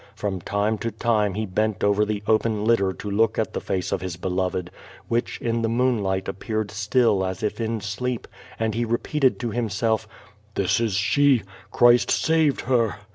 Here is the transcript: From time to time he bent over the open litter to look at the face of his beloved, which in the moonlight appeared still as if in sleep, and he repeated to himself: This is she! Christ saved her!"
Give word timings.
From 0.15 0.41
time 0.41 0.79
to 0.79 0.89
time 0.89 1.35
he 1.35 1.45
bent 1.45 1.83
over 1.83 2.05
the 2.05 2.23
open 2.25 2.65
litter 2.65 2.91
to 2.91 3.11
look 3.11 3.37
at 3.37 3.53
the 3.53 3.61
face 3.61 3.91
of 3.91 4.01
his 4.01 4.15
beloved, 4.17 4.71
which 5.07 5.39
in 5.39 5.61
the 5.61 5.69
moonlight 5.69 6.27
appeared 6.27 6.71
still 6.71 7.23
as 7.23 7.43
if 7.43 7.61
in 7.61 7.81
sleep, 7.81 8.27
and 8.59 8.73
he 8.73 8.83
repeated 8.83 9.39
to 9.41 9.51
himself: 9.51 10.07
This 10.55 10.79
is 10.79 10.95
she! 10.95 11.43
Christ 11.69 12.09
saved 12.09 12.61
her!" 12.61 12.95